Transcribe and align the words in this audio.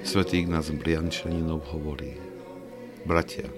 Svetý 0.00 0.48
Ignác 0.48 0.72
Briančaninov 0.72 1.68
hovorí 1.76 2.16
Bratia, 3.04 3.52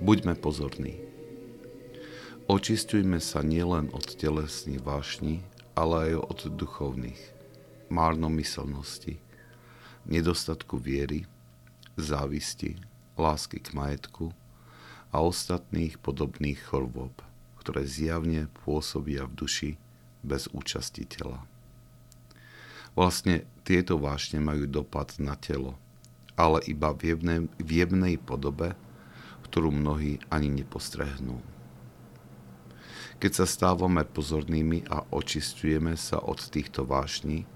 buďme 0.00 0.40
pozorní. 0.40 0.96
Očistujme 2.48 3.20
sa 3.20 3.44
nielen 3.44 3.92
od 3.92 4.16
telesných 4.16 4.80
vášni, 4.80 5.44
ale 5.76 6.16
aj 6.16 6.32
od 6.32 6.40
duchovných, 6.48 7.20
márnomyselnosti, 7.92 9.20
nedostatku 10.08 10.80
viery, 10.80 11.28
závisti, 12.00 12.80
lásky 13.20 13.60
k 13.60 13.76
majetku 13.76 14.32
a 15.12 15.20
ostatných 15.20 16.00
podobných 16.00 16.56
chorôb, 16.72 17.12
ktoré 17.60 17.84
zjavne 17.84 18.48
pôsobia 18.64 19.28
v 19.28 19.36
duši 19.44 19.70
bez 20.24 20.48
účasti 20.56 21.04
tela. 21.04 21.44
Vlastne 22.96 23.44
tieto 23.64 23.96
vášne 23.96 24.44
majú 24.44 24.68
dopad 24.68 25.16
na 25.16 25.34
telo, 25.40 25.80
ale 26.36 26.60
iba 26.68 26.92
v 26.92 27.16
jemnej, 27.16 27.40
v 27.56 27.70
jemnej 27.72 28.20
podobe, 28.20 28.76
ktorú 29.48 29.72
mnohí 29.72 30.20
ani 30.28 30.52
nepostrehnú. 30.52 31.40
Keď 33.18 33.32
sa 33.32 33.46
stávame 33.48 34.04
pozornými 34.04 34.84
a 34.92 35.08
očistujeme 35.08 35.96
sa 35.96 36.20
od 36.20 36.44
týchto 36.44 36.84
vášní, 36.84 37.48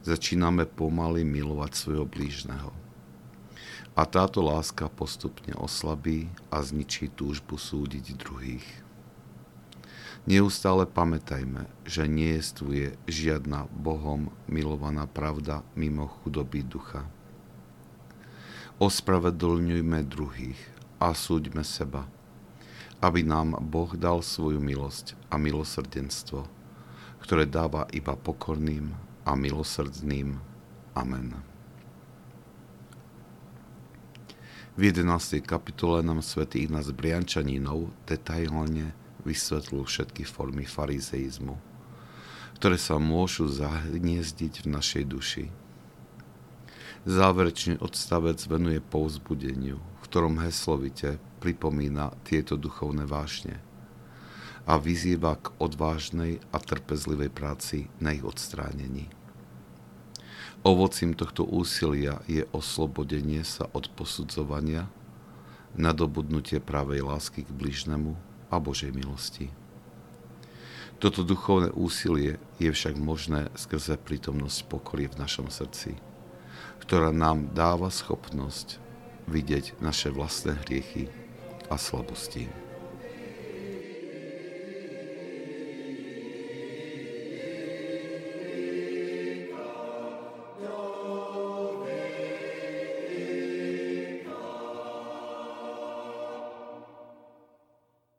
začíname 0.00 0.64
pomaly 0.64 1.26
milovať 1.26 1.72
svojho 1.76 2.06
blížneho. 2.08 2.72
A 3.96 4.02
táto 4.08 4.40
láska 4.40 4.88
postupne 4.88 5.52
oslabí 5.58 6.32
a 6.48 6.64
zničí 6.64 7.12
túžbu 7.12 7.60
súdiť 7.60 8.16
druhých. 8.16 8.64
Neustále 10.24 10.88
pamätajme, 10.88 11.68
že 11.84 12.08
nie 12.08 12.40
je 12.40 12.96
žiadna 13.04 13.68
Bohom 13.76 14.32
milovaná 14.48 15.04
pravda 15.04 15.60
mimo 15.76 16.08
chudoby 16.08 16.64
ducha. 16.64 17.04
Ospravedlňujme 18.80 20.00
druhých 20.08 20.60
a 20.96 21.12
súďme 21.12 21.60
seba, 21.60 22.08
aby 23.04 23.20
nám 23.20 23.60
Boh 23.60 23.92
dal 23.92 24.24
svoju 24.24 24.56
milosť 24.56 25.16
a 25.28 25.36
milosrdenstvo, 25.36 26.48
ktoré 27.20 27.44
dáva 27.44 27.84
iba 27.92 28.16
pokorným 28.16 28.92
a 29.24 29.32
milosrdným. 29.36 30.40
Amen. 30.96 31.36
V 34.76 34.92
11. 34.92 35.40
kapitole 35.40 36.04
nám 36.04 36.20
svätý 36.20 36.68
Ignác 36.68 36.92
Briančaninov 36.92 37.88
detailne 38.04 38.92
vysvetlil 39.26 39.82
všetky 39.82 40.22
formy 40.22 40.62
farizeizmu, 40.62 41.58
ktoré 42.56 42.78
sa 42.78 43.02
môžu 43.02 43.50
zahniezdiť 43.50 44.62
v 44.62 44.66
našej 44.70 45.04
duši. 45.10 45.44
Záverečný 47.06 47.82
odstavec 47.82 48.38
venuje 48.46 48.78
povzbudeniu, 48.78 49.82
v 49.82 50.00
ktorom 50.06 50.38
heslovite 50.42 51.18
pripomína 51.42 52.14
tieto 52.22 52.54
duchovné 52.54 53.06
vášne 53.06 53.58
a 54.66 54.78
vyzýva 54.82 55.38
k 55.38 55.54
odvážnej 55.62 56.42
a 56.50 56.58
trpezlivej 56.58 57.30
práci 57.30 57.86
na 58.02 58.10
ich 58.10 58.26
odstránení. 58.26 59.06
Ovocím 60.66 61.14
tohto 61.14 61.46
úsilia 61.46 62.18
je 62.26 62.42
oslobodenie 62.50 63.46
sa 63.46 63.70
od 63.70 63.86
posudzovania, 63.94 64.90
nadobudnutie 65.78 66.58
pravej 66.58 67.06
lásky 67.06 67.46
k 67.46 67.50
bližnemu 67.54 68.18
a 68.50 68.56
Božej 68.58 68.94
milosti. 68.94 69.50
Toto 70.96 71.20
duchovné 71.20 71.76
úsilie 71.76 72.40
je 72.56 72.72
však 72.72 72.96
možné 72.96 73.52
skrze 73.52 74.00
prítomnosť 74.00 74.64
pokory 74.64 75.12
v 75.12 75.20
našom 75.20 75.52
srdci, 75.52 75.92
ktorá 76.80 77.12
nám 77.12 77.52
dáva 77.52 77.92
schopnosť 77.92 78.80
vidieť 79.28 79.76
naše 79.84 80.08
vlastné 80.08 80.56
hriechy 80.64 81.12
a 81.68 81.76
slabosti. 81.76 82.65